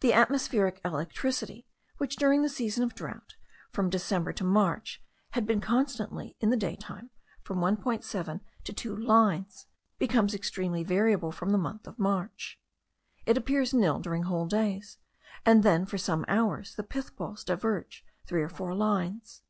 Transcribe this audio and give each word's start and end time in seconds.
The 0.00 0.12
atmospheric 0.12 0.80
electricity, 0.84 1.68
which, 1.98 2.16
during 2.16 2.42
the 2.42 2.48
season 2.48 2.82
of 2.82 2.96
drought, 2.96 3.36
from 3.70 3.90
December 3.90 4.32
to 4.32 4.42
March, 4.42 5.00
had 5.34 5.46
been 5.46 5.60
constantly, 5.60 6.34
in 6.40 6.50
the 6.50 6.56
day 6.56 6.74
time, 6.74 7.10
from 7.44 7.58
1.7 7.58 8.40
to 8.64 8.72
2 8.72 8.96
lines, 8.96 9.68
becomes 10.00 10.34
extremely 10.34 10.82
variable 10.82 11.30
from 11.30 11.50
the 11.50 11.58
month 11.58 11.86
of 11.86 11.96
March. 11.96 12.58
It 13.24 13.36
appears 13.36 13.72
nil 13.72 14.00
during 14.00 14.24
whole 14.24 14.46
days; 14.46 14.98
and 15.46 15.62
then 15.62 15.86
for 15.86 15.96
some 15.96 16.24
hours 16.26 16.74
the 16.74 16.82
pith 16.82 17.14
balls 17.14 17.44
diverge 17.44 18.04
three 18.26 18.42
or 18.42 18.48
four 18.48 18.74
lines. 18.74 19.42